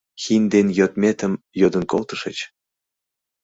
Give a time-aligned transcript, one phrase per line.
[0.23, 2.37] Хин ден йодетым йодын колтышыч?